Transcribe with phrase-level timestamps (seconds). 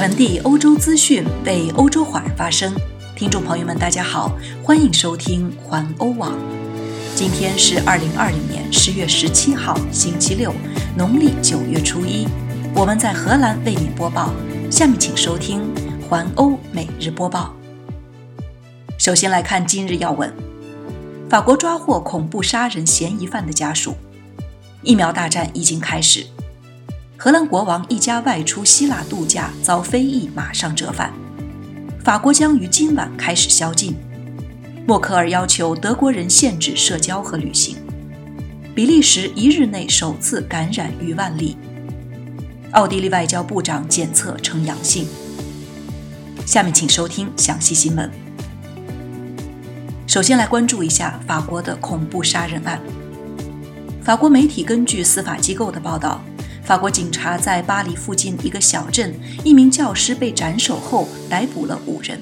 [0.00, 2.74] 传递欧洲资讯，为欧洲华人发声。
[3.14, 4.34] 听众朋友们，大家好，
[4.64, 6.32] 欢迎收听环欧网。
[7.14, 10.54] 今天是二零二零年十月十七号，星期六，
[10.96, 12.26] 农历九月初一。
[12.74, 14.32] 我们在荷兰为您播报。
[14.70, 15.60] 下面请收听
[16.08, 17.54] 环欧每日播报。
[18.96, 20.32] 首先来看今日要闻：
[21.28, 23.94] 法国抓获恐怖杀人嫌疑犯的家属。
[24.82, 26.24] 疫苗大战已经开始。
[27.22, 31.12] 荷兰国王一家外出希腊度假遭非议，马上折返。
[32.02, 33.94] 法国将于今晚开始宵禁。
[34.86, 37.76] 默克尔要求德国人限制社交和旅行。
[38.74, 41.58] 比利时一日内首次感染逾万例。
[42.70, 45.06] 奥地利外交部长检测呈阳性。
[46.46, 48.10] 下面请收听详细新闻。
[50.06, 52.80] 首先来关注一下法国的恐怖杀人案。
[54.02, 56.18] 法国媒体根据司法机构的报道。
[56.70, 62.16] 法国警察在巴黎附近一个小镇，一名教师被斩首后逮捕了五人。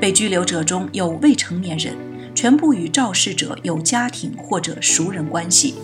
[0.00, 1.94] 被拘留者中有未成年人，
[2.34, 5.76] 全部与肇事者有家庭或者熟人关系。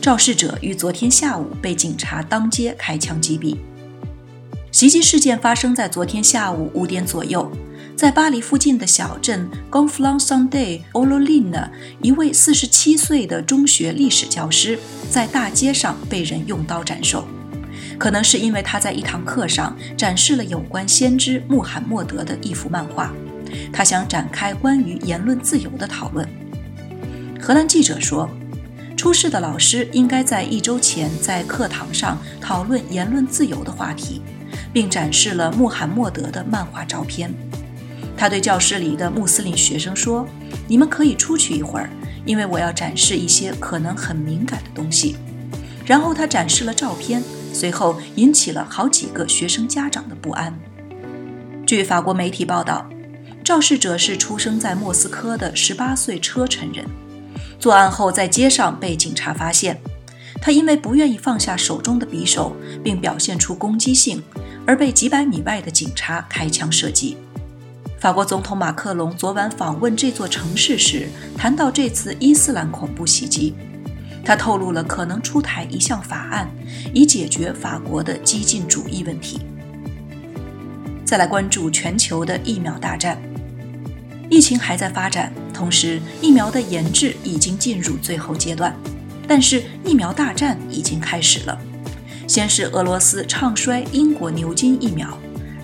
[0.00, 3.58] 肇事者于昨天下午被警察当街开枪击毙。
[4.72, 7.52] 袭击事件发生在昨天下午五点左右。
[7.98, 11.14] 在巴黎附近的小镇 g o n f l o n s o n d a y o l
[11.14, 14.78] o l i n e 一位四十七岁的中学历史教师
[15.10, 17.26] 在大街上被人用刀斩首，
[17.98, 23.12] 可能是因为他在一堂课上展示了有关先知穆罕默德的一幅漫画，
[23.72, 26.24] 他想展开关于言论自由的讨论。
[27.40, 28.30] 荷兰记者说，
[28.96, 34.22] 出事的老师应该在一周前在课堂上讨论言论自由的话题，
[34.72, 37.34] 并展示了穆罕默德的漫画照片。
[38.18, 40.26] 他对教室里的穆斯林学生说
[40.66, 41.88] ：“你们可以出去一会儿，
[42.24, 45.16] 因为我要展示一些可能很敏感的东西。”
[45.86, 50.52] 然后他展示了照片，随后引起了好几个学生家长的不安。
[51.64, 52.84] 据法国媒体报道，
[53.44, 56.84] 肇事者是出生在莫斯科的18岁车臣人，
[57.60, 59.80] 作案后在街上被警察发现。
[60.40, 64.22] 他因为不愿意放下手中的匕首，并表现出攻击性，
[64.66, 67.16] 而被几百米外的警察开枪射击。
[68.00, 73.54] 法国总统马克龙昨晚访问这座城市时，谈到这次伊斯兰恐怖袭击，
[74.24, 76.48] 他透露了可能出台一项法案，
[76.94, 79.40] 以解决法国的激进主义问题。
[81.04, 83.20] 再来关注全球的疫苗大战，
[84.30, 88.72] 疫情还在发展，同时疫苗的研制已经进入最后阶段，
[89.26, 91.58] 但是疫苗大战已经开始了。
[92.28, 95.18] 先是俄罗斯唱衰英国牛津疫苗。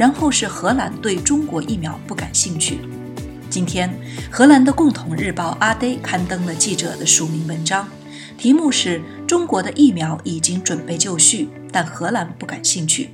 [0.00, 2.78] 然后是荷兰对中国疫苗不感兴趣。
[3.50, 3.94] 今天，
[4.30, 7.86] 荷兰的共同日报《阿呆》刊登了记者的署名文章，
[8.38, 13.10] 题目是“中国的疫苗已经准备就绪，但荷兰不感兴趣”。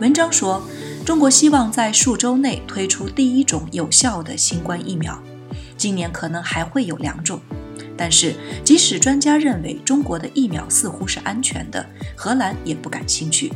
[0.00, 0.60] 文章说，
[1.04, 5.22] 中国希望在数周内推出第一种有效的新冠疫苗，
[5.76, 7.40] 今年可能还会有两种。
[7.96, 13.52] 但是，即使专家认为中国的疫苗似乎是安全的，荷兰也不感兴趣。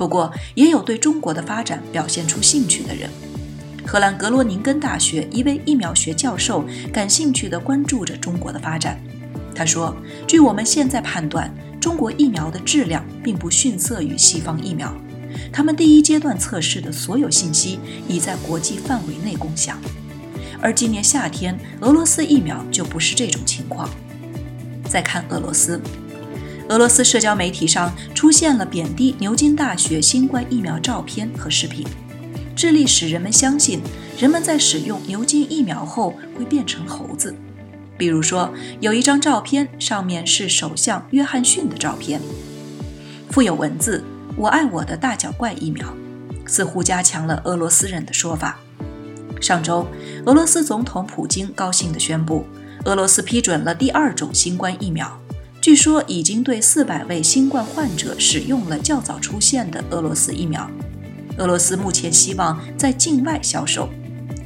[0.00, 3.10] 不过，也有对中国的发展表现出兴趣的人。
[3.86, 8.98] 荷兰格罗宁根大学一位疫苗学教授感兴趣地关注着中国的发展。
[9.54, 9.94] 他说
[10.26, 14.90] ：“据我们现在判断，中国疫苗的质量并不逊色于西方疫苗。
[15.52, 17.78] 他们第一阶段测试的所有信息
[18.08, 19.78] 已在国际范围内共享。
[20.62, 23.86] 而今年夏天，俄罗斯疫苗就不是这种情况。”
[24.88, 25.78] 再看俄罗斯。
[26.70, 31.84] 俄罗斯社交媒体上出现了贬低牛津大学新冠疫苗照片和视频，
[32.54, 33.80] 致力使人们相信
[34.16, 37.34] 人们在使用牛津疫苗后会变成猴子。
[37.98, 42.20] 比如说，有一张照片上面是首相约翰逊的照片，
[43.30, 44.04] 附有文字
[44.38, 45.92] “我爱我的大脚怪疫苗”，
[46.46, 48.60] 似乎加强了俄罗斯人的说法。
[49.40, 49.88] 上周，
[50.24, 52.46] 俄罗斯总统普京高兴地宣布，
[52.84, 55.20] 俄罗斯批准了第二种新冠疫苗。
[55.60, 60.68] 据说已经对四百位新冠患者使用了较早出现的俄罗斯疫苗。
[61.36, 63.88] 俄罗斯目前希望在境外销售。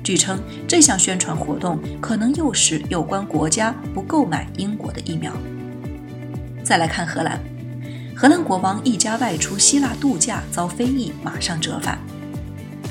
[0.02, 5.32] 据称，这项宣传活动可能诱使有关国家不购买英国的疫苗。
[6.64, 7.40] 再来看荷兰，
[8.16, 11.96] 荷兰国王一家外出希腊度假遭非议，马上折返。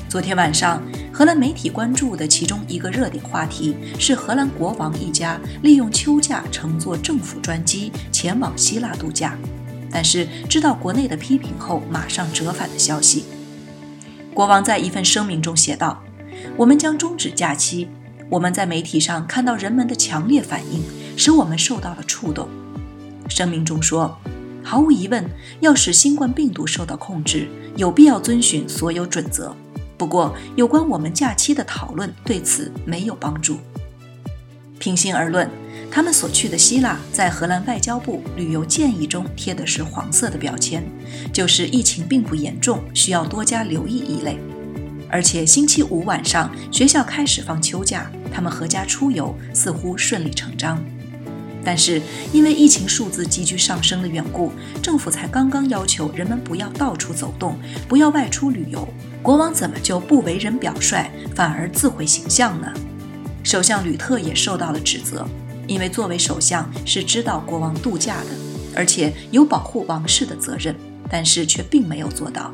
[0.08, 0.82] 昨天晚上。
[1.16, 9.38] 荷兰媒体关注的其中一个热点话题是荷兰国王一家利用秋假乘坐政府专机前往希腊度假，
[9.92, 13.26] 但是知道国内的批评后马上折返的消息。
[14.34, 16.02] 国王在一份声明中写道
[16.58, 17.88] ：“我们将终止假期。
[18.28, 20.82] 我们在媒体上看到人们的强烈反应，
[21.16, 22.48] 使我们受到了触动。”
[23.30, 24.18] 声明中说
[24.64, 25.24] ：“毫无疑问，
[25.60, 27.46] 要使新冠病毒受到控制，
[27.76, 29.54] 有必要遵循所有准则。
[30.04, 33.56] 不过，有关我们假期的讨论对此没有帮助。
[34.78, 35.48] 平心而论，
[35.90, 40.84] 他们所去的希腊，在荷兰外交部旅游建议中贴的是黄色的标签，
[41.32, 44.38] 就是疫情并不严重，需要多加留意一类。
[45.08, 50.84] 而且星期五晚上学校开始放秋假，他们合家出游似乎顺理成章。
[51.64, 52.00] 但是
[52.32, 54.52] 因为疫情数字急剧上升的缘故，
[54.82, 57.56] 政府才刚刚要求人们不要到处走动，
[57.88, 58.86] 不要外出旅游。
[59.22, 62.70] 国王怎么就不为人表率，反而自毁形象呢？
[63.42, 65.26] 首相吕特也受到了指责，
[65.66, 68.30] 因为作为首相是知道国王度假的，
[68.76, 70.76] 而且有保护王室的责任，
[71.08, 72.52] 但是却并没有做到，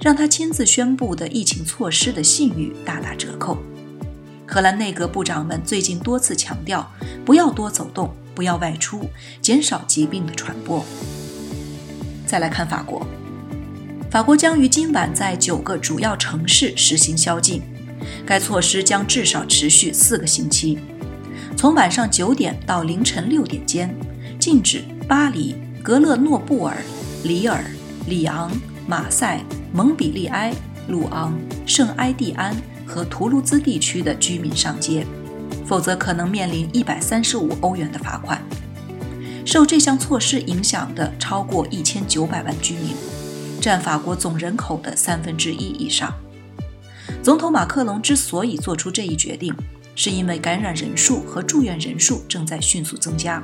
[0.00, 3.58] 让他亲自宣布的疫情措施的信誉大打折扣。
[4.46, 6.90] 荷兰内阁部长们最近多次强调，
[7.24, 8.12] 不要多走动。
[8.40, 9.10] 不要外出，
[9.42, 10.82] 减少疾病的传播。
[12.24, 13.06] 再来看法国，
[14.10, 17.60] 法国将于今晚在九个主要城市实行宵禁，
[18.24, 20.78] 该措施将至少持续四个星期。
[21.54, 23.94] 从晚上九点到凌晨六点间，
[24.38, 26.78] 禁止巴黎、格勒诺布尔、
[27.22, 27.62] 里尔、
[28.06, 28.50] 里昂、
[28.86, 30.50] 马赛、蒙彼利埃、
[30.88, 32.56] 鲁昂、圣埃蒂安
[32.86, 35.06] 和图卢兹地区的居民上街。
[35.66, 38.42] 否则可能面临一百三十五欧元的罚款。
[39.44, 42.94] 受这项措施影响的超过一千九百万居民，
[43.60, 46.12] 占法国总人口的三分之一以上。
[47.22, 49.54] 总统马克龙之所以做出这一决定，
[49.94, 53.42] 是因为感染人数和住院人数正在迅速增加。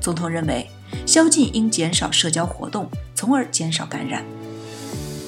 [0.00, 0.70] 总统认为，
[1.04, 4.22] 宵禁应减少社交活动，从而减少感染。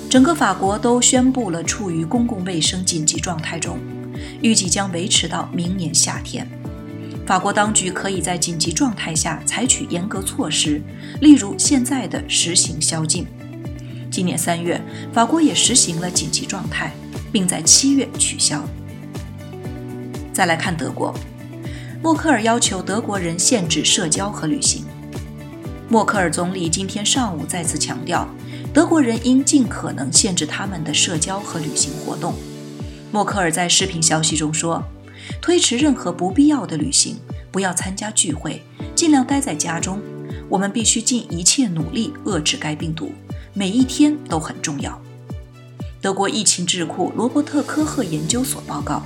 [0.08, 3.78] 整个法国都宣布了处于公共卫生紧急状态中。
[4.42, 6.46] 预计将维持到明年夏天。
[7.26, 10.80] 法国当局可以在紧急状态下采取严格措施，
[11.20, 13.26] 例如现在的实行宵禁。
[14.10, 14.80] 今年三月，
[15.12, 16.92] 法国也实行了紧急状态，
[17.32, 18.64] 并在七月取消。
[20.32, 21.12] 再来看德国，
[22.02, 24.84] 默克尔要求德国人限制社交和旅行。
[25.88, 28.28] 默克尔总理今天上午再次强调，
[28.72, 32.34] 德国人应尽可能限制他们的社交和旅行活动。
[33.12, 34.84] 默克尔在视频消息中说
[35.40, 37.16] ：“推迟任何不必要的旅行，
[37.50, 38.62] 不要参加聚会，
[38.94, 40.00] 尽量待在家中。
[40.48, 43.12] 我们必须尽一切努力遏制该病毒，
[43.54, 45.00] 每一天都很重要。”
[46.02, 49.02] 德国疫情智库罗伯特科赫研究所报告，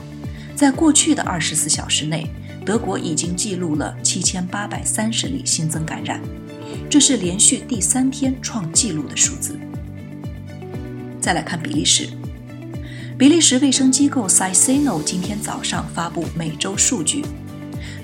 [0.56, 2.26] 在过去的二十四小时内，
[2.66, 6.20] 德国已经记录了七千八百三十例新增感染，
[6.90, 9.58] 这是连续第三天创纪录的数字。
[11.20, 12.19] 再来看比利时。
[13.20, 17.22] 比利时卫生机构 Cicino 今天早上发布每周数据。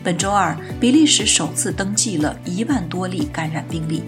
[0.05, 4.03] 本周二，比利时首次登记了一万多例感染病例，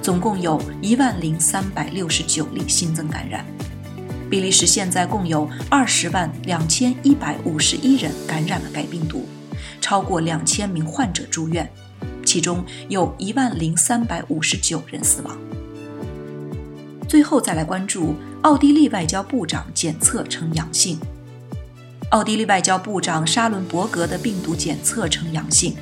[0.00, 3.44] 总共有一万零三百六十九例新增感染。
[4.30, 9.28] 比利时现在共有二十万两千一百五十一人感染了该病毒，
[9.82, 11.70] 超过两千名患者住院，
[12.24, 15.36] 其中有一万零三百五十九人死亡。
[17.08, 20.98] 最后再来关注奥地利外交部长检测呈阳性。
[22.10, 25.74] 奥地利外交部长沙伦伯格的病毒检测呈阳性。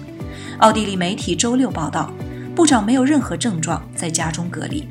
[0.58, 2.12] 奥地利媒体周六报道，
[2.54, 4.88] 部长没有任何症状，在家中隔离。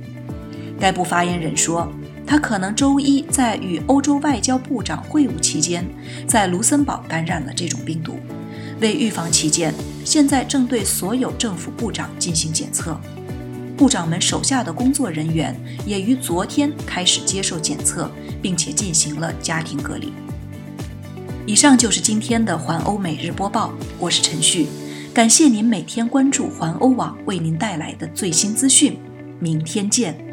[0.79, 1.87] 该部发言人说，
[2.27, 5.85] 他可能周一在与欧洲外交部长会晤期间，
[6.27, 8.17] 在卢森堡感染了这种病毒。
[8.81, 12.99] 为预防起见，现在正对所有政府部长进行检测。
[13.75, 18.09] 部长们手下的工作人员也于昨天开始接受检测，
[18.41, 20.13] 并且进行了家庭隔离。
[21.45, 24.67] 以上就是今天的环欧每日播报，我是陈旭，
[25.13, 28.97] 感谢您每天关注环欧网为您带来的最新资讯，
[29.39, 30.32] 明天见。